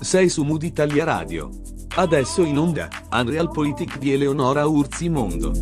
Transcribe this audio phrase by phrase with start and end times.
[0.00, 1.48] Sei su Mood Italia Radio.
[1.94, 5.52] Adesso in onda, Unreal Politic di Eleonora Urzi Mondo.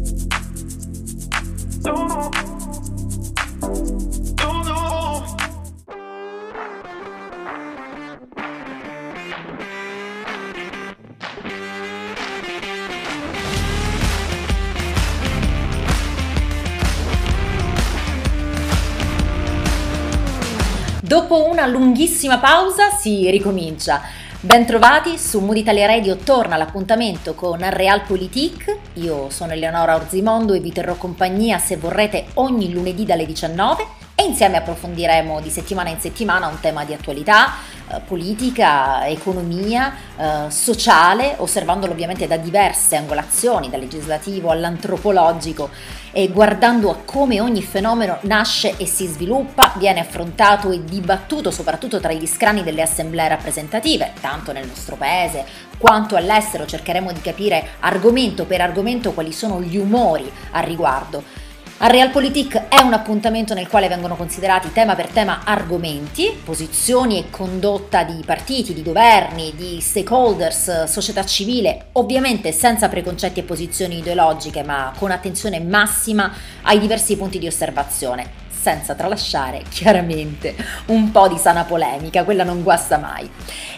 [21.20, 24.00] Dopo una lunghissima pausa si ricomincia.
[24.40, 28.78] Bentrovati su Mood Italia Radio, torna l'appuntamento con Realpolitik.
[28.94, 34.24] Io sono Eleonora Orzimondo e vi terrò compagnia se vorrete ogni lunedì dalle 19 e
[34.24, 37.54] insieme approfondiremo di settimana in settimana un tema di attualità,
[37.90, 45.70] eh, politica, economia, eh, sociale, osservandolo ovviamente da diverse angolazioni, dal legislativo all'antropologico
[46.12, 51.98] e guardando a come ogni fenomeno nasce e si sviluppa, viene affrontato e dibattuto soprattutto
[51.98, 55.44] tra gli scrani delle assemblee rappresentative, tanto nel nostro paese
[55.78, 61.39] quanto all'estero cercheremo di capire argomento per argomento quali sono gli umori al riguardo.
[61.82, 67.30] Al Realpolitik è un appuntamento nel quale vengono considerati tema per tema argomenti, posizioni e
[67.30, 74.62] condotta di partiti, di governi, di stakeholders, società civile, ovviamente senza preconcetti e posizioni ideologiche,
[74.62, 76.30] ma con attenzione massima
[76.64, 80.54] ai diversi punti di osservazione, senza tralasciare chiaramente
[80.88, 83.26] un po' di sana polemica, quella non guasta mai.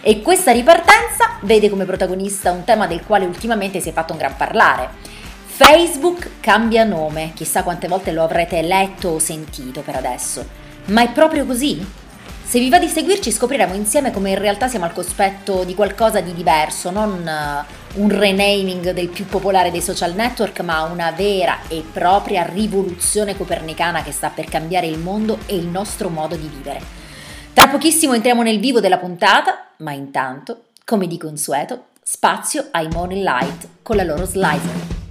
[0.00, 4.18] E questa ripartenza vede come protagonista un tema del quale ultimamente si è fatto un
[4.18, 5.01] gran parlare
[5.54, 10.44] Facebook cambia nome, chissà quante volte lo avrete letto o sentito per adesso.
[10.86, 11.86] Ma è proprio così?
[12.42, 16.22] Se vi va di seguirci scopriremo insieme come in realtà siamo al cospetto di qualcosa
[16.22, 21.58] di diverso, non uh, un renaming del più popolare dei social network, ma una vera
[21.68, 26.48] e propria rivoluzione copernicana che sta per cambiare il mondo e il nostro modo di
[26.48, 26.80] vivere.
[27.52, 33.22] Tra pochissimo entriamo nel vivo della puntata, ma intanto, come di consueto, spazio ai Money
[33.22, 35.01] Light con la loro slicer.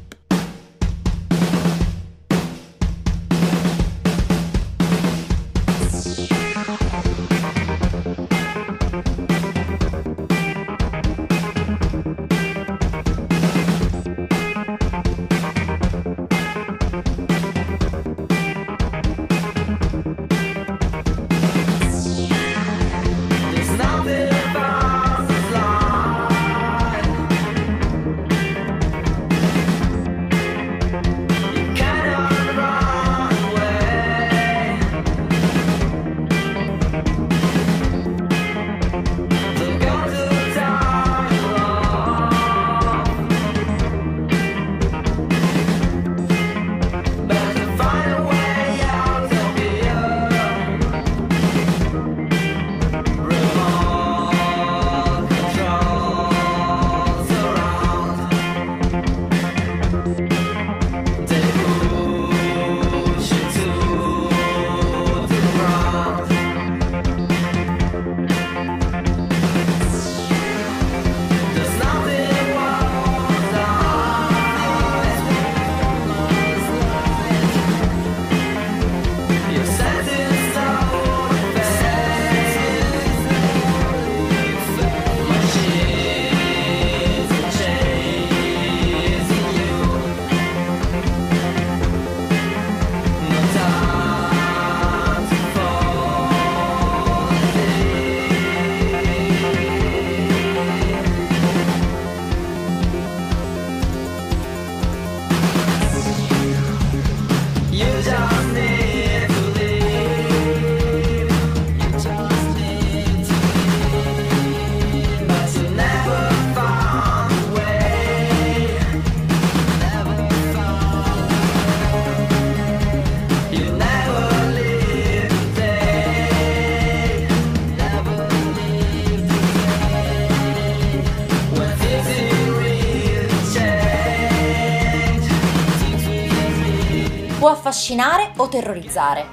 [137.47, 139.25] Affascinare o terrorizzare.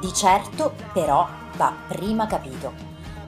[0.00, 1.26] Di certo, però,
[1.56, 2.72] va prima capito.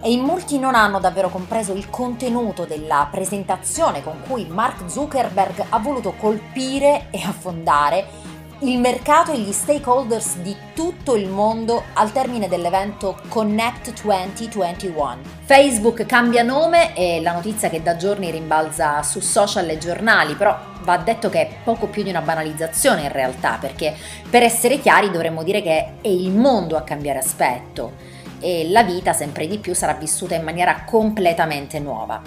[0.02, 5.66] E in molti non hanno davvero compreso il contenuto della presentazione con cui Mark Zuckerberg
[5.68, 8.28] ha voluto colpire e affondare
[8.60, 15.16] il mercato e gli stakeholders di tutto il mondo al termine dell'evento Connect 2021.
[15.44, 20.69] Facebook cambia nome e la notizia che da giorni rimbalza su social e giornali, però
[20.82, 23.94] va detto che è poco più di una banalizzazione in realtà, perché
[24.28, 27.92] per essere chiari dovremmo dire che è il mondo a cambiare aspetto
[28.40, 32.22] e la vita sempre di più sarà vissuta in maniera completamente nuova.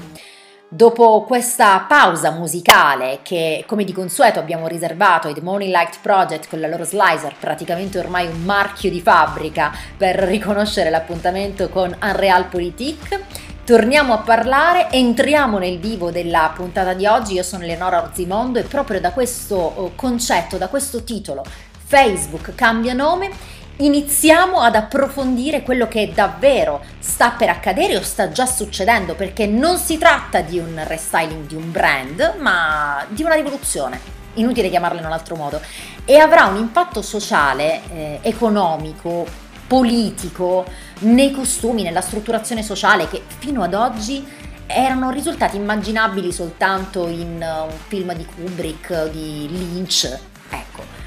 [0.68, 6.50] Dopo questa pausa musicale che come di consueto abbiamo riservato ai The Morning Light Project
[6.50, 12.46] con la loro slicer, praticamente ormai un marchio di fabbrica per riconoscere l'appuntamento con Unreal
[12.46, 13.24] Politique,
[13.66, 17.34] torniamo a parlare, entriamo nel vivo della puntata di oggi.
[17.34, 21.44] Io sono Eleonora Orzimondo e proprio da questo oh, concetto, da questo titolo,
[21.86, 23.30] Facebook cambia nome,
[23.78, 29.78] iniziamo ad approfondire quello che davvero sta per accadere o sta già succedendo, perché non
[29.78, 34.12] si tratta di un restyling di un brand, ma di una rivoluzione.
[34.36, 35.62] Inutile chiamarla in un altro modo.
[36.06, 39.26] E avrà un impatto sociale, eh, economico,
[39.68, 40.66] politico,
[41.04, 44.26] nei costumi, nella strutturazione sociale che fino ad oggi
[44.66, 50.20] erano risultati immaginabili soltanto in uh, un film di Kubrick, di Lynch.
[50.50, 51.04] Ecco,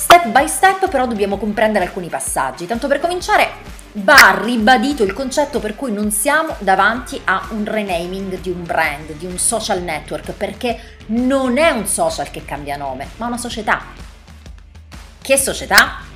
[0.00, 2.66] Step by step però dobbiamo comprendere alcuni passaggi.
[2.66, 3.50] Tanto per cominciare
[3.92, 9.12] va ribadito il concetto per cui non siamo davanti a un renaming di un brand,
[9.12, 13.82] di un social network, perché non è un social che cambia nome, ma una società.
[15.20, 16.09] Che società?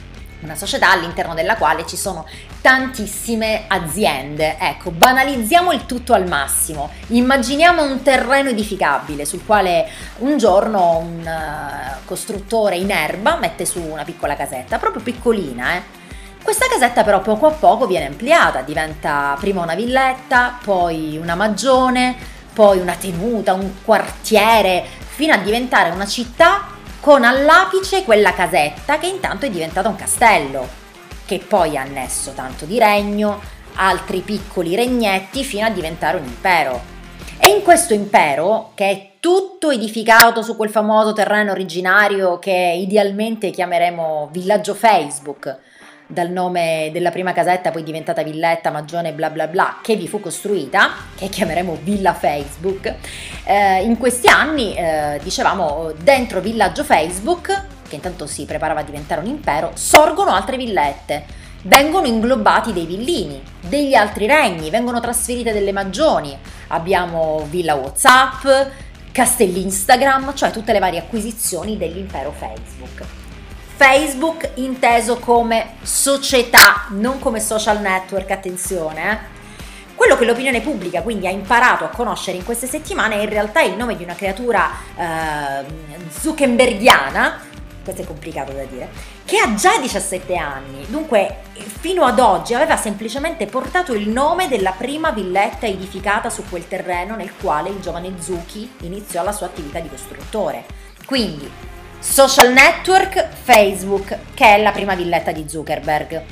[0.44, 2.26] Una società all'interno della quale ci sono
[2.60, 4.56] tantissime aziende.
[4.58, 6.90] Ecco, banalizziamo il tutto al massimo.
[7.08, 9.88] Immaginiamo un terreno edificabile sul quale
[10.18, 16.02] un giorno un uh, costruttore in erba mette su una piccola casetta, proprio piccolina, eh.
[16.44, 22.14] Questa casetta però poco a poco viene ampliata, diventa prima una villetta, poi una magione,
[22.52, 26.73] poi una tenuta, un quartiere, fino a diventare una città
[27.04, 30.66] con all'apice quella casetta che intanto è diventata un castello,
[31.26, 33.42] che poi ha annesso tanto di regno,
[33.74, 36.80] altri piccoli regnetti fino a diventare un impero.
[37.38, 43.50] E in questo impero, che è tutto edificato su quel famoso terreno originario che idealmente
[43.50, 45.58] chiameremo villaggio Facebook,
[46.06, 50.20] dal nome della prima casetta poi diventata villetta, magione bla bla bla che vi fu
[50.20, 52.94] costruita, che chiameremo Villa Facebook,
[53.44, 59.20] eh, in questi anni eh, dicevamo dentro villaggio Facebook, che intanto si preparava a diventare
[59.20, 61.42] un impero, sorgono altre villette.
[61.66, 66.36] Vengono inglobati dei villini, degli altri regni, vengono trasferite delle magioni.
[66.68, 68.46] Abbiamo Villa WhatsApp,
[69.10, 73.23] castelli Instagram, cioè tutte le varie acquisizioni dell'impero Facebook.
[73.76, 79.10] Facebook inteso come società, non come social network, attenzione.
[79.10, 79.42] Eh.
[79.94, 83.62] Quello che l'opinione pubblica quindi ha imparato a conoscere in queste settimane è in realtà
[83.62, 85.64] il nome di una creatura eh,
[86.08, 87.40] zuckerbergiana,
[87.82, 88.88] questo è complicato da dire,
[89.24, 91.42] che ha già 17 anni, dunque
[91.80, 97.16] fino ad oggi aveva semplicemente portato il nome della prima villetta edificata su quel terreno
[97.16, 100.64] nel quale il giovane Zucchi iniziò la sua attività di costruttore.
[101.04, 101.50] Quindi
[102.06, 106.22] Social network Facebook, che è la prima villetta di Zuckerberg.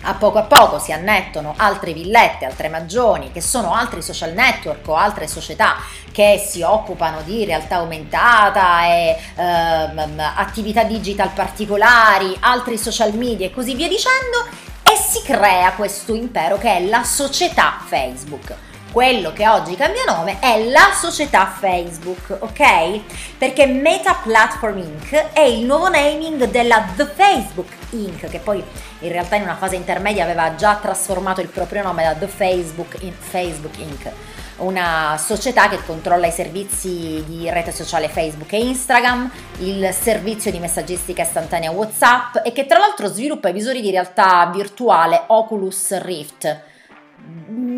[0.00, 4.88] A poco a poco si annettono altre villette, altre magioni, che sono altri social network
[4.88, 5.76] o altre società
[6.10, 13.52] che si occupano di realtà aumentata e ehm, attività digital particolari, altri social media e
[13.52, 14.46] così via dicendo,
[14.82, 18.54] e si crea questo impero che è la società Facebook
[18.96, 23.36] quello che oggi cambia nome è la società Facebook, ok?
[23.36, 25.12] Perché Meta Platform Inc.
[25.34, 28.64] è il nuovo naming della The Facebook Inc., che poi
[29.00, 32.96] in realtà in una fase intermedia aveva già trasformato il proprio nome da The Facebook
[33.00, 34.10] in Facebook Inc
[34.56, 40.58] una società che controlla i servizi di rete sociale Facebook e Instagram, il servizio di
[40.58, 46.74] messaggistica istantanea WhatsApp e che tra l'altro sviluppa i visori di realtà virtuale Oculus Rift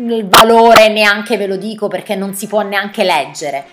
[0.07, 3.65] il valore neanche ve lo dico perché non si può neanche leggere.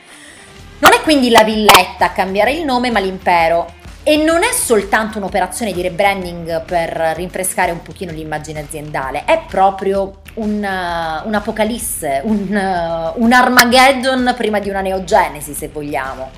[0.78, 3.74] Non è quindi la villetta a cambiare il nome, ma l'impero.
[4.02, 10.20] E non è soltanto un'operazione di rebranding per rinfrescare un pochino l'immagine aziendale, è proprio
[10.34, 16.30] un, uh, un apocalisse, un, uh, un Armageddon prima di una neogenesi, se vogliamo.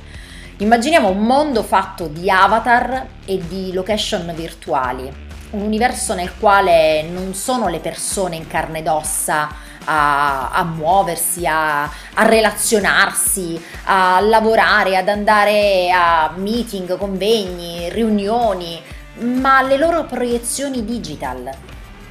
[0.59, 5.13] Immaginiamo un mondo fatto di avatar e di location virtuali,
[5.51, 11.47] un universo nel quale non sono le persone in carne ed ossa a, a muoversi,
[11.47, 18.81] a, a, relazionarsi, a lavorare, ad andare a meeting, convegni, riunioni,
[19.21, 21.51] ma le loro proiezioni digital.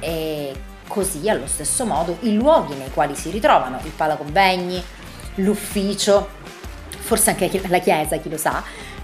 [0.00, 0.54] E
[0.88, 4.82] così allo stesso modo i luoghi nei quali si ritrovano, il palaconvegni,
[5.36, 6.28] l'ufficio,
[6.98, 8.62] forse anche la chiesa, chi lo sa,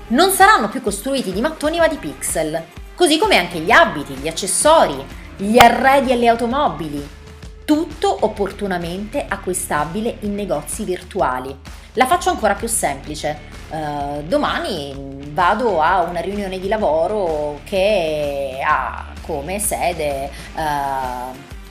[0.08, 2.62] non saranno più costruiti di mattoni ma di pixel,
[2.96, 7.22] così come anche gli abiti, gli accessori, gli arredi alle automobili,
[7.64, 11.56] tutto opportunamente acquistabile in negozi virtuali.
[11.94, 13.52] La faccio ancora più semplice.
[13.70, 14.94] Uh, domani
[15.32, 20.60] vado a una riunione di lavoro che ha come sede, uh,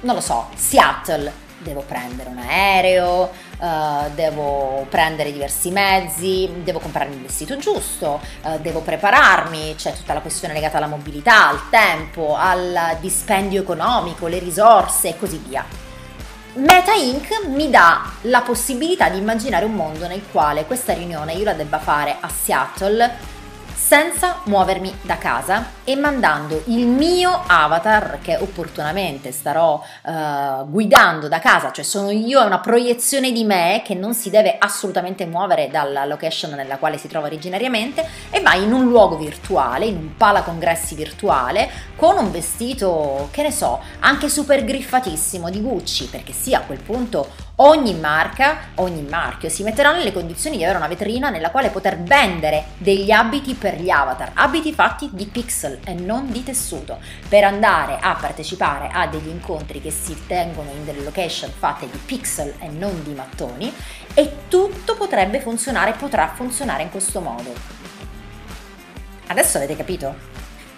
[0.01, 1.41] non lo so, Seattle.
[1.59, 8.19] Devo prendere un aereo, uh, devo prendere diversi mezzi, devo comprare il vestito giusto,
[8.59, 14.39] devo prepararmi, c'è tutta la questione legata alla mobilità, al tempo, al dispendio economico, le
[14.39, 15.82] risorse e così via.
[16.55, 17.47] Meta Inc.
[17.47, 21.79] mi dà la possibilità di immaginare un mondo nel quale questa riunione io la debba
[21.79, 23.11] fare a Seattle
[23.93, 31.37] senza muovermi da casa e mandando il mio avatar che opportunamente starò uh, guidando da
[31.37, 35.69] casa, cioè sono io, è una proiezione di me che non si deve assolutamente muovere
[35.69, 40.17] dalla location nella quale si trova originariamente e va in un luogo virtuale, in un
[40.17, 46.33] pala congressi virtuale con un vestito, che ne so, anche super griffatissimo di Gucci, perché
[46.33, 50.87] sì, a quel punto Ogni marca, ogni marchio si metterà nelle condizioni di avere una
[50.87, 55.93] vetrina nella quale poter vendere degli abiti per gli avatar, abiti fatti di pixel e
[55.93, 56.97] non di tessuto,
[57.29, 61.99] per andare a partecipare a degli incontri che si tengono in delle location fatte di
[62.03, 63.71] pixel e non di mattoni
[64.15, 67.53] e tutto potrebbe funzionare, potrà funzionare in questo modo.
[69.27, 70.31] Adesso avete capito?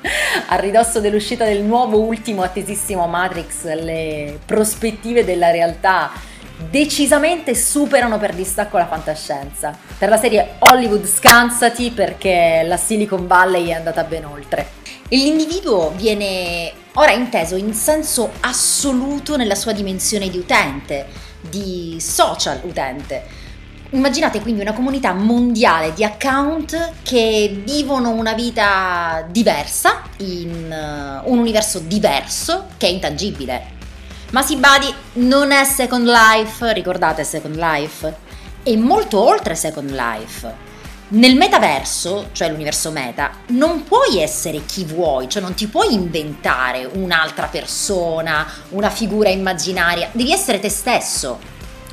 [0.50, 6.34] a ridosso dell'uscita del nuovo ultimo attesissimo Matrix le prospettive della realtà
[6.70, 9.78] decisamente superano per distacco la fantascienza.
[9.98, 14.84] Per la serie Hollywood scansati perché la Silicon Valley è andata ben oltre.
[15.08, 21.08] E l'individuo viene ora inteso in senso assoluto nella sua dimensione di utente,
[21.42, 23.44] di social utente.
[23.92, 30.70] Immaginate quindi una comunità mondiale di account che vivono una vita diversa, in
[31.24, 33.75] uh, un universo diverso che è intangibile,
[34.32, 38.16] ma si badi, non è Second Life, ricordate Second Life?
[38.64, 40.54] È molto oltre Second Life.
[41.08, 46.84] Nel metaverso, cioè l'universo meta, non puoi essere chi vuoi, cioè non ti puoi inventare
[46.84, 51.40] un'altra persona, una figura immaginaria, devi essere te stesso.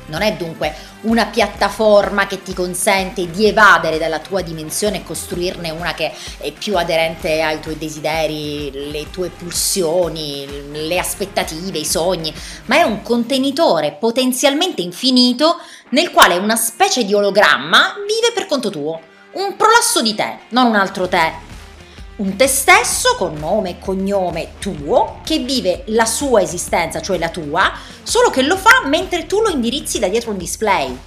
[0.07, 5.69] Non è dunque una piattaforma che ti consente di evadere dalla tua dimensione e costruirne
[5.69, 12.33] una che è più aderente ai tuoi desideri, le tue pulsioni, le aspettative, i sogni,
[12.65, 15.57] ma è un contenitore potenzialmente infinito
[15.89, 18.99] nel quale una specie di ologramma vive per conto tuo,
[19.33, 21.51] un prolasso di te, non un altro te
[22.15, 27.29] un te stesso con nome e cognome tuo che vive la sua esistenza, cioè la
[27.29, 27.71] tua,
[28.03, 30.97] solo che lo fa mentre tu lo indirizzi da dietro un display.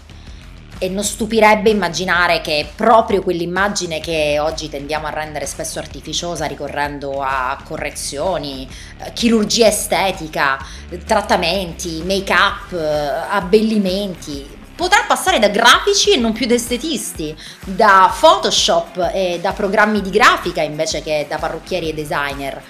[0.79, 7.23] E non stupirebbe immaginare che proprio quell'immagine che oggi tendiamo a rendere spesso artificiosa ricorrendo
[7.23, 10.59] a correzioni, eh, chirurgia estetica,
[11.07, 19.11] trattamenti, make-up, eh, abbellimenti, potrà passare da grafici e non più da estetisti, da Photoshop
[19.13, 22.63] e da programmi di grafica invece che da parrucchieri e designer.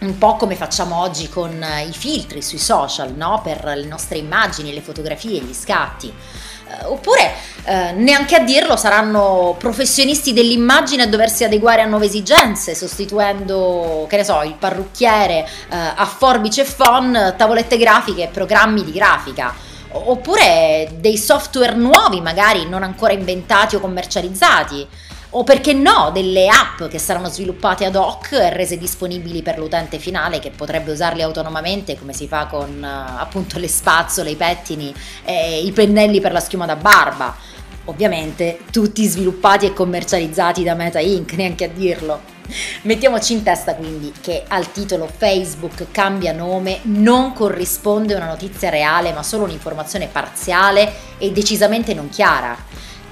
[0.00, 3.40] Un po' come facciamo oggi con i filtri sui social, no?
[3.44, 6.08] Per le nostre immagini, le fotografie, gli scatti.
[6.08, 7.34] Eh, oppure,
[7.64, 14.16] eh, neanche a dirlo, saranno professionisti dell'immagine a doversi adeguare a nuove esigenze, sostituendo, che
[14.16, 19.68] ne so, il parrucchiere eh, a forbice e phon, tavolette grafiche e programmi di grafica
[19.92, 24.86] oppure dei software nuovi magari non ancora inventati o commercializzati.
[25.32, 30.00] O perché no delle app che saranno sviluppate ad hoc e rese disponibili per l'utente
[30.00, 34.92] finale che potrebbe usarle autonomamente come si fa con uh, appunto le spazzole, i pettini
[35.24, 37.36] e i pennelli per la schiuma da barba.
[37.84, 42.38] Ovviamente tutti sviluppati e commercializzati da Meta Inc neanche a dirlo
[42.82, 49.12] Mettiamoci in testa quindi che al titolo Facebook cambia nome non corrisponde una notizia reale
[49.12, 52.56] ma solo un'informazione parziale e decisamente non chiara.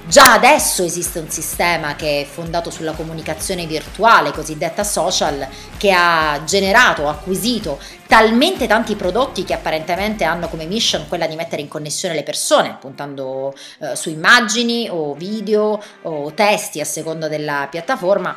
[0.09, 6.41] Già adesso esiste un sistema che è fondato sulla comunicazione virtuale, cosiddetta social, che ha
[6.45, 12.15] generato, acquisito talmente tanti prodotti che apparentemente hanno come mission quella di mettere in connessione
[12.15, 18.35] le persone, puntando eh, su immagini o video o testi a seconda della piattaforma,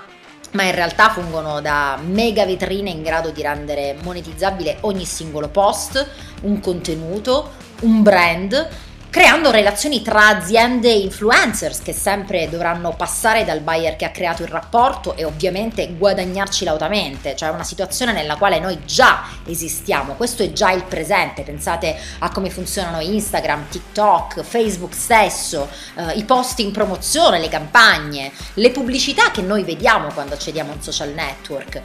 [0.52, 6.09] ma in realtà fungono da mega vetrine in grado di rendere monetizzabile ogni singolo post,
[6.42, 8.68] un contenuto, un brand
[9.12, 14.42] creando relazioni tra aziende e influencers che sempre dovranno passare dal buyer che ha creato
[14.42, 20.42] il rapporto e ovviamente guadagnarci lautamente, cioè una situazione nella quale noi già esistiamo, questo
[20.42, 26.61] è già il presente, pensate a come funzionano Instagram, TikTok, Facebook stesso, eh, i post
[26.61, 31.83] in promozione, le campagne, le pubblicità che noi vediamo quando accediamo a un social network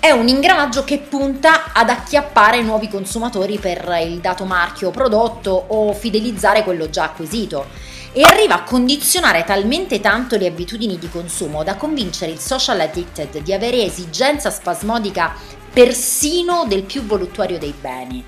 [0.00, 5.92] è un ingranaggio che punta ad acchiappare nuovi consumatori per il dato marchio prodotto o
[5.92, 7.66] fidelizzare quello già acquisito.
[8.12, 13.42] e arriva a condizionare talmente tanto le abitudini di consumo da convincere il social addicted
[13.42, 15.34] di avere esigenza spasmodica
[15.72, 18.24] persino del più voluttuario dei beni.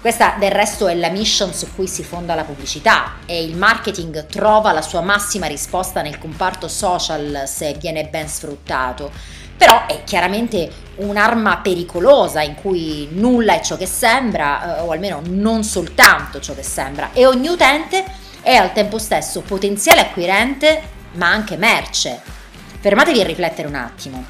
[0.00, 4.26] Questa del resto è la mission su cui si fonda la pubblicità e il marketing
[4.26, 9.12] trova la sua massima risposta nel comparto social se viene ben sfruttato.
[9.60, 15.20] Però è chiaramente un'arma pericolosa in cui nulla è ciò che sembra, eh, o almeno
[15.26, 18.02] non soltanto ciò che sembra, e ogni utente
[18.40, 20.80] è al tempo stesso potenziale acquirente
[21.12, 22.22] ma anche merce.
[22.80, 24.24] Fermatevi a riflettere un attimo.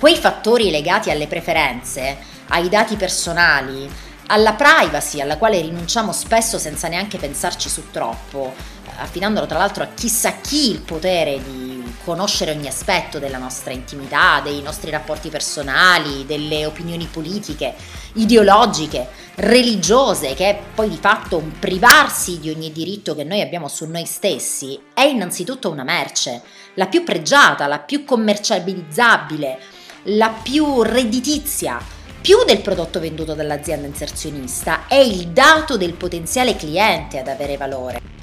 [0.00, 2.16] Quei fattori legati alle preferenze,
[2.48, 3.88] ai dati personali,
[4.26, 8.52] alla privacy alla quale rinunciamo spesso senza neanche pensarci su troppo,
[8.98, 11.65] affidandolo tra l'altro a chissà chi il potere di
[12.06, 17.74] conoscere ogni aspetto della nostra intimità, dei nostri rapporti personali, delle opinioni politiche,
[18.12, 23.66] ideologiche, religiose, che è poi di fatto un privarsi di ogni diritto che noi abbiamo
[23.66, 26.42] su noi stessi, è innanzitutto una merce,
[26.74, 29.58] la più pregiata, la più commercializzabile,
[30.04, 31.82] la più redditizia
[32.20, 38.15] più del prodotto venduto dall'azienda inserzionista, è il dato del potenziale cliente ad avere valore.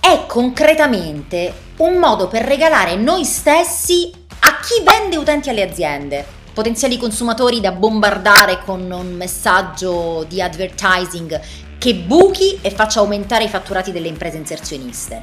[0.00, 6.24] È concretamente un modo per regalare noi stessi a chi vende utenti alle aziende,
[6.54, 11.40] potenziali consumatori da bombardare con un messaggio di advertising
[11.78, 15.22] che buchi e faccia aumentare i fatturati delle imprese inserzioniste.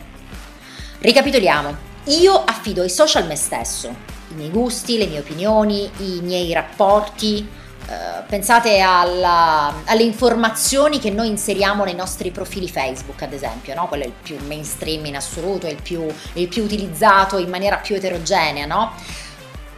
[0.99, 3.87] Ricapitoliamo, io affido ai social me stesso,
[4.29, 7.63] i miei gusti, le mie opinioni, i miei rapporti.
[7.87, 13.87] Uh, pensate alla, alle informazioni che noi inseriamo nei nostri profili Facebook, ad esempio, no?
[13.87, 17.95] quello è il più mainstream in assoluto, il più, il più utilizzato in maniera più
[17.95, 18.93] eterogenea, no?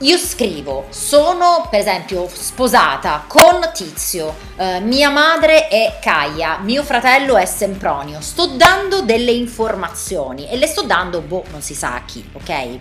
[0.02, 7.36] Io scrivo, sono per esempio sposata con Tizio, eh, mia madre è Caia, mio fratello
[7.36, 12.04] è Sempronio, sto dando delle informazioni e le sto dando, boh, non si sa a
[12.06, 12.80] chi, ok?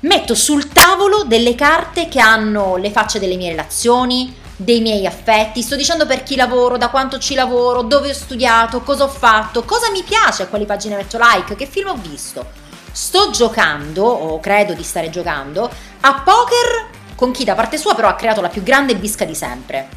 [0.00, 5.62] Metto sul tavolo delle carte che hanno le facce delle mie relazioni, dei miei affetti,
[5.62, 9.64] sto dicendo per chi lavoro, da quanto ci lavoro, dove ho studiato, cosa ho fatto,
[9.64, 12.44] cosa mi piace, a quali pagine metto like, che film ho visto.
[12.90, 18.08] Sto giocando, o credo di stare giocando, a poker con chi da parte sua però
[18.08, 19.88] ha creato la più grande bisca di sempre.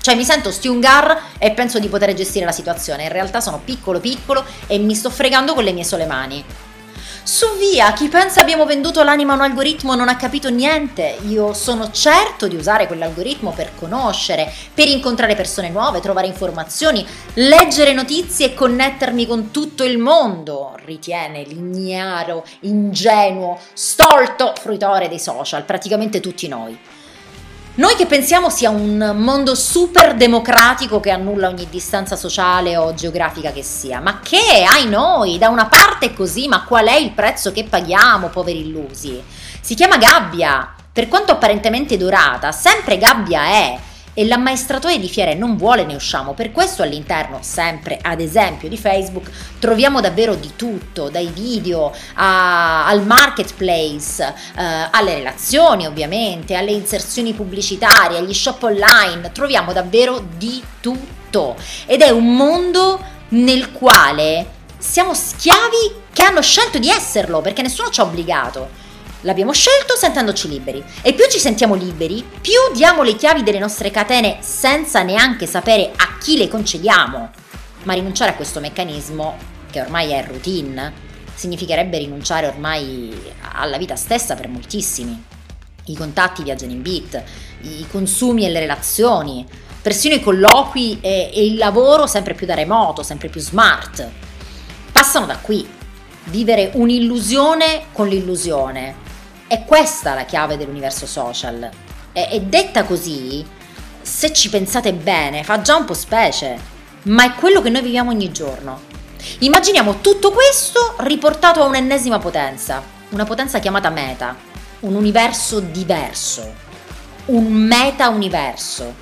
[0.00, 4.00] Cioè mi sento Stungar e penso di poter gestire la situazione, in realtà sono piccolo
[4.00, 6.44] piccolo e mi sto fregando con le mie sole mani.
[7.24, 11.18] Su via, chi pensa abbiamo venduto l'anima a un algoritmo non ha capito niente.
[11.28, 17.92] Io sono certo di usare quell'algoritmo per conoscere, per incontrare persone nuove, trovare informazioni, leggere
[17.92, 26.18] notizie e connettermi con tutto il mondo, ritiene l'ignaro, ingenuo, stolto fruitore dei social, praticamente
[26.18, 26.76] tutti noi.
[27.74, 33.50] Noi che pensiamo sia un mondo super democratico che annulla ogni distanza sociale o geografica
[33.50, 37.12] che sia, ma che, ai noi, da una parte è così, ma qual è il
[37.12, 39.22] prezzo che paghiamo, poveri illusi?
[39.58, 43.78] Si chiama gabbia, per quanto apparentemente dorata, sempre gabbia è
[44.14, 48.76] e l'ammaestratore di fiere non vuole ne usciamo, per questo all'interno, sempre ad esempio di
[48.76, 56.72] Facebook, troviamo davvero di tutto, dai video a, al marketplace, eh, alle relazioni ovviamente, alle
[56.72, 61.56] inserzioni pubblicitarie, agli shop online, troviamo davvero di tutto.
[61.86, 64.46] Ed è un mondo nel quale
[64.76, 68.81] siamo schiavi che hanno scelto di esserlo perché nessuno ci ha obbligato.
[69.22, 73.92] L'abbiamo scelto sentendoci liberi e più ci sentiamo liberi, più diamo le chiavi delle nostre
[73.92, 77.30] catene senza neanche sapere a chi le concediamo.
[77.84, 79.36] Ma rinunciare a questo meccanismo,
[79.70, 80.92] che ormai è routine,
[81.34, 83.12] significherebbe rinunciare ormai
[83.52, 85.24] alla vita stessa per moltissimi.
[85.86, 87.22] I contatti viaggiano in beat,
[87.60, 89.46] i consumi e le relazioni,
[89.80, 94.04] persino i colloqui e, e il lavoro sempre più da remoto, sempre più smart.
[94.90, 95.64] Passano da qui.
[96.24, 99.01] Vivere un'illusione con l'illusione,
[99.52, 101.68] è questa la chiave dell'universo social.
[102.12, 103.46] E, e detta così,
[104.00, 106.58] se ci pensate bene, fa già un po' specie,
[107.02, 108.80] ma è quello che noi viviamo ogni giorno.
[109.40, 114.34] Immaginiamo tutto questo riportato a un'ennesima potenza, una potenza chiamata meta,
[114.80, 116.54] un universo diverso,
[117.26, 118.94] un meta-universo,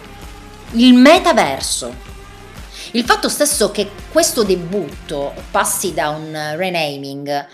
[0.73, 2.09] il metaverso.
[2.91, 7.47] Il fatto stesso che questo debutto passi da un renaming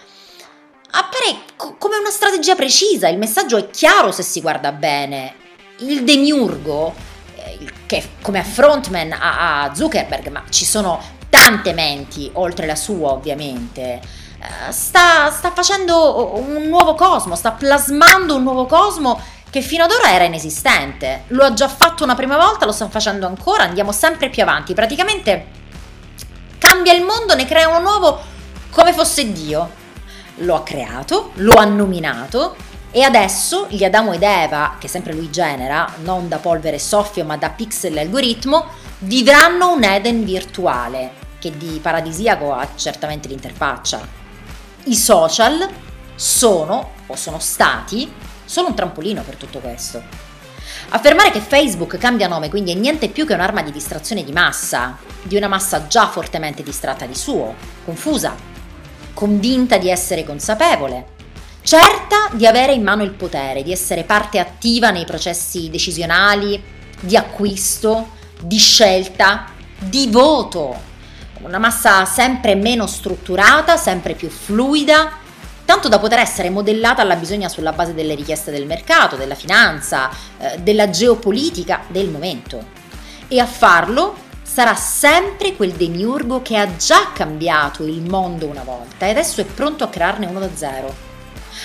[0.99, 5.35] appare co- come una strategia precisa, il messaggio è chiaro se si guarda bene.
[5.79, 6.95] Il demiurgo,
[7.37, 13.13] eh, che come frontman a, a Zuckerberg, ma ci sono tante menti oltre la sua
[13.13, 14.01] ovviamente,
[14.41, 19.91] eh, sta, sta facendo un nuovo cosmo, sta plasmando un nuovo cosmo che fino ad
[19.91, 21.25] ora era inesistente.
[21.29, 24.75] Lo ha già fatto una prima volta, lo stanno facendo ancora, andiamo sempre più avanti.
[24.75, 25.47] Praticamente
[26.59, 28.21] cambia il mondo, ne crea uno nuovo
[28.71, 29.76] come fosse Dio.
[30.37, 32.57] Lo ha creato, lo ha nominato
[32.91, 37.37] e adesso gli Adamo ed Eva, che sempre lui genera, non da polvere soffio ma
[37.37, 38.67] da pixel algoritmo,
[39.01, 44.01] vivranno un Eden virtuale, che di paradisiaco ha certamente l'interfaccia.
[44.85, 45.69] I social
[46.15, 48.11] sono, o sono stati,
[48.45, 50.03] solo un trampolino per tutto questo.
[50.91, 54.97] Affermare che Facebook cambia nome quindi è niente più che un'arma di distrazione di massa,
[55.23, 58.56] di una massa già fortemente distratta di suo, confusa,
[59.17, 61.07] convinta di essere consapevole,
[61.63, 66.63] certa di avere in mano il potere, di essere parte attiva nei processi decisionali,
[67.01, 68.11] di acquisto,
[68.43, 69.47] di scelta,
[69.79, 70.95] di voto.
[71.41, 75.13] Una massa sempre meno strutturata, sempre più fluida,
[75.65, 80.11] tanto da poter essere modellata alla bisogna sulla base delle richieste del mercato, della finanza,
[80.37, 82.63] eh, della geopolitica del momento.
[83.29, 84.25] E a farlo
[84.57, 89.45] sarà sempre quel demiurgo che ha già cambiato il mondo una volta e adesso è
[89.45, 90.95] pronto a crearne uno da zero.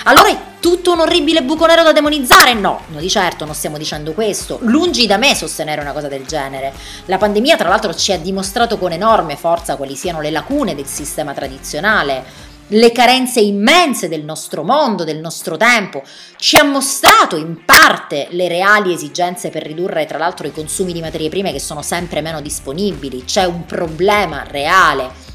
[0.03, 2.53] Allora è tutto un orribile buco nero da demonizzare?
[2.53, 4.59] No, no di certo non stiamo dicendo questo.
[4.63, 6.73] Lungi da me sostenere una cosa del genere.
[7.05, 10.85] La pandemia tra l'altro ci ha dimostrato con enorme forza quali siano le lacune del
[10.85, 12.25] sistema tradizionale,
[12.73, 16.03] le carenze immense del nostro mondo, del nostro tempo,
[16.37, 21.01] ci ha mostrato in parte le reali esigenze per ridurre tra l'altro i consumi di
[21.01, 25.29] materie prime che sono sempre meno disponibili, c'è un problema reale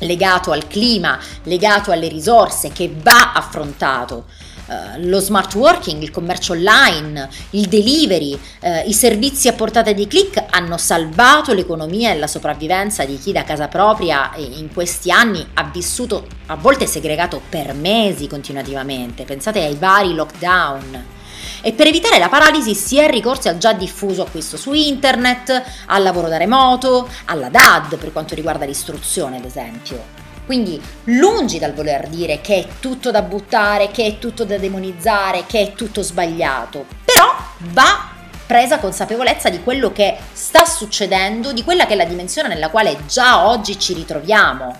[0.00, 4.26] legato al clima, legato alle risorse che va affrontato.
[4.66, 10.08] Uh, lo smart working, il commercio online, il delivery, uh, i servizi a portata di
[10.08, 15.46] click hanno salvato l'economia e la sopravvivenza di chi da casa propria in questi anni
[15.54, 19.24] ha vissuto a volte segregato per mesi continuativamente.
[19.24, 21.14] Pensate ai vari lockdown
[21.62, 26.02] e per evitare la paralisi si è ricorsi al già diffuso acquisto su internet, al
[26.02, 30.25] lavoro da remoto, alla DAD per quanto riguarda l'istruzione ad esempio.
[30.46, 35.44] Quindi lungi dal voler dire che è tutto da buttare, che è tutto da demonizzare,
[35.44, 37.34] che è tutto sbagliato, però
[37.72, 38.14] va
[38.46, 42.96] presa consapevolezza di quello che sta succedendo, di quella che è la dimensione nella quale
[43.08, 44.78] già oggi ci ritroviamo.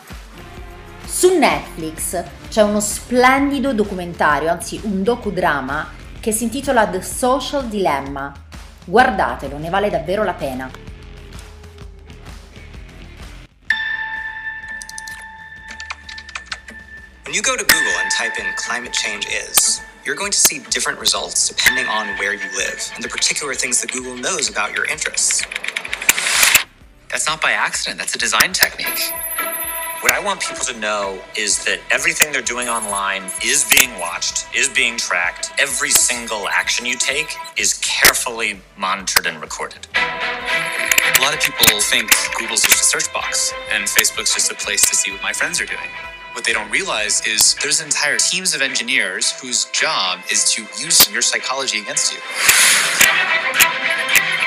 [1.05, 8.33] Su Netflix c'è uno splendido documentario, anzi un docudrama che si intitola The Social Dilemma.
[8.85, 10.71] Guardatelo, ne vale davvero la pena.
[17.27, 20.61] When you go to Google and type in climate change is, you're going to see
[20.71, 24.73] different results depending on where you live and the particular things that Google knows about
[24.73, 25.45] your interests.
[27.11, 29.11] That's not by accident, that's a design technique.
[30.03, 34.47] What I want people to know is that everything they're doing online is being watched,
[34.55, 35.51] is being tracked.
[35.59, 39.89] Every single action you take is carefully monitored and recorded.
[39.97, 42.09] A lot of people think
[42.39, 45.61] Google's just a search box and Facebook's just a place to see what my friends
[45.61, 45.91] are doing.
[46.37, 51.11] What they don't realize is there's entire teams of engineers whose job is to use
[51.11, 52.21] your psychology against you.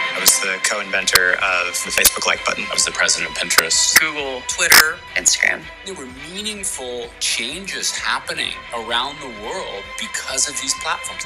[0.05, 2.63] I was the co-inventor of the Facebook like button.
[2.69, 5.63] I was the president of Pinterest, Google, Twitter, Instagram.
[5.85, 11.23] There were meaningful changes happening around the world because of these platforms.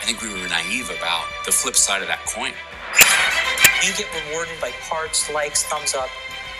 [0.00, 2.54] I think we were naive about the flip side of that coin.
[3.84, 6.08] You get rewarded by hearts, likes, thumbs up,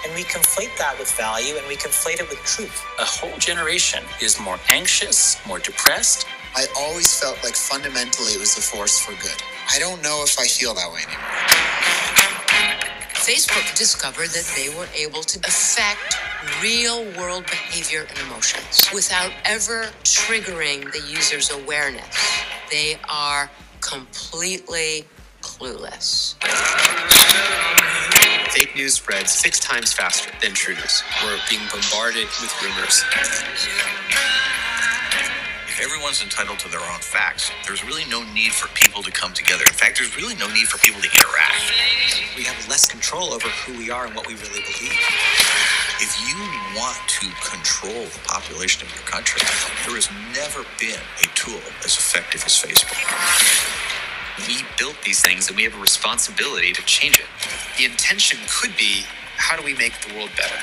[0.04, 2.84] and we conflate that with value and we conflate it with truth.
[2.98, 6.26] A whole generation is more anxious, more depressed.
[6.56, 9.40] I always felt like fundamentally it was a force for good.
[9.72, 11.38] I don't know if I feel that way anymore.
[13.14, 16.16] Facebook discovered that they were able to affect
[16.62, 22.42] real world behavior and emotions without ever triggering the user's awareness.
[22.70, 25.04] They are completely
[25.42, 26.36] clueless.
[28.78, 31.02] Fake news spreads six times faster than true news.
[31.24, 33.02] We're being bombarded with rumors.
[35.66, 39.34] If everyone's entitled to their own facts, there's really no need for people to come
[39.34, 39.64] together.
[39.66, 41.74] In fact, there's really no need for people to interact.
[42.36, 44.94] We have less control over who we are and what we really believe.
[45.98, 46.38] If you
[46.78, 49.42] want to control the population of your country,
[49.86, 52.94] there has never been a tool as effective as Facebook.
[54.46, 57.26] We built these things and we have a responsibility to change it.
[57.78, 59.04] The intention could be
[59.36, 60.54] how do we make the world better?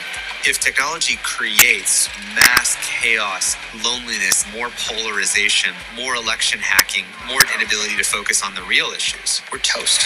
[0.46, 8.44] If technology creates mass chaos, loneliness, more polarization, more election hacking, more inability to focus
[8.44, 10.06] on the real issues, we're toast.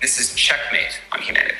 [0.00, 1.56] This is checkmate on humanity.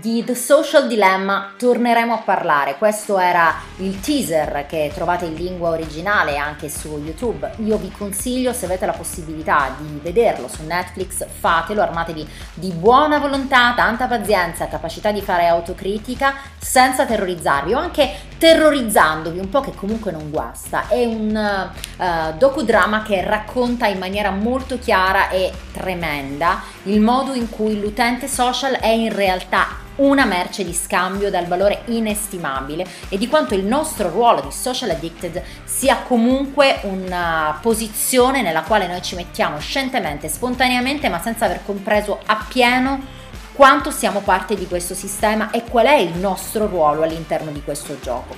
[0.00, 2.76] Di The Social Dilemma torneremo a parlare.
[2.76, 7.52] Questo era il teaser che trovate in lingua originale anche su YouTube.
[7.58, 13.18] Io vi consiglio, se avete la possibilità di vederlo su Netflix, fatelo, armatevi di buona
[13.18, 19.74] volontà, tanta pazienza, capacità di fare autocritica senza terrorizzarvi o anche terrorizzandovi un po' che
[19.74, 20.88] comunque non guasta.
[20.88, 27.48] È un uh, docudrama che racconta in maniera molto chiara e tremenda il modo in
[27.48, 33.28] cui l'utente social è in realtà una merce di scambio dal valore inestimabile e di
[33.28, 39.14] quanto il nostro ruolo di social addicted sia comunque una posizione nella quale noi ci
[39.14, 45.62] mettiamo scientemente, spontaneamente, ma senza aver compreso appieno quanto siamo parte di questo sistema e
[45.64, 48.34] qual è il nostro ruolo all'interno di questo gioco.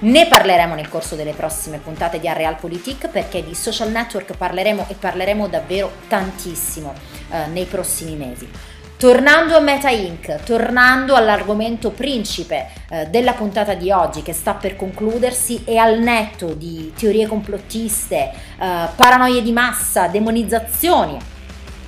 [0.00, 4.94] Ne parleremo nel corso delle prossime puntate di Realpolitik perché di social network parleremo e
[4.94, 6.94] parleremo davvero tantissimo
[7.30, 8.48] eh, nei prossimi mesi.
[8.98, 14.74] Tornando a Meta Inc., tornando all'argomento principe eh, della puntata di oggi che sta per
[14.74, 21.16] concludersi e al netto di teorie complottiste, eh, paranoie di massa, demonizzazioni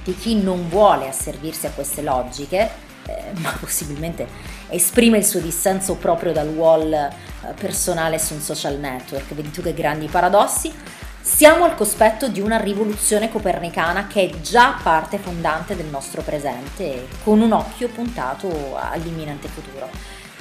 [0.05, 2.71] di chi non vuole asservirsi a queste logiche,
[3.07, 4.29] eh, ma possibilmente
[4.69, 7.11] esprime il suo dissenso proprio dal wall eh,
[7.59, 9.35] personale su un social network.
[9.35, 10.73] Vedi tu che grandi paradossi?
[11.23, 17.09] Siamo al cospetto di una rivoluzione copernicana che è già parte fondante del nostro presente,
[17.23, 19.91] con un occhio puntato all'imminente futuro.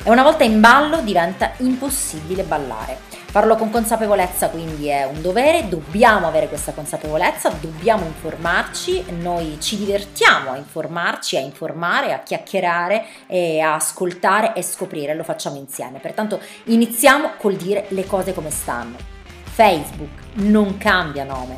[0.01, 2.97] E una volta in ballo diventa impossibile ballare.
[3.09, 9.77] Farlo con consapevolezza quindi è un dovere, dobbiamo avere questa consapevolezza, dobbiamo informarci, noi ci
[9.77, 15.99] divertiamo a informarci, a informare, a chiacchierare e a ascoltare e scoprire, lo facciamo insieme.
[15.99, 18.95] Pertanto iniziamo col dire le cose come stanno.
[19.43, 21.57] Facebook non cambia nome.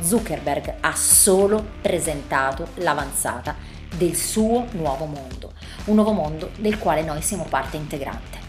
[0.00, 3.54] Zuckerberg ha solo presentato l'avanzata
[3.96, 5.52] del suo nuovo mondo,
[5.86, 8.46] un nuovo mondo del quale noi siamo parte integrante.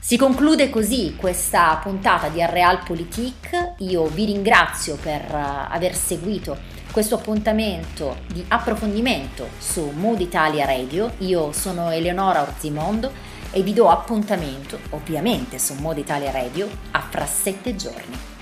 [0.00, 3.74] Si conclude così questa puntata di Realpolitik.
[3.78, 6.56] Io vi ringrazio per eh, aver seguito
[6.92, 11.12] questo appuntamento di approfondimento su Mood Italia Radio.
[11.18, 13.10] Io sono Eleonora Orzimondo
[13.50, 18.35] e vi do appuntamento, ovviamente su Moda Italia Radio, a fra sette giorni.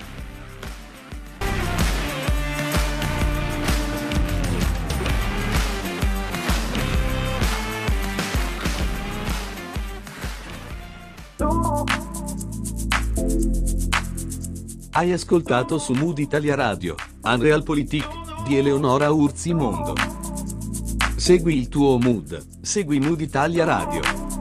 [14.97, 18.07] Hai ascoltato su Mood Italia Radio, Unreal Politik,
[18.47, 19.95] di Eleonora Urzi Mondo.
[21.17, 24.34] Segui il tuo mood, segui Mood Italia Radio.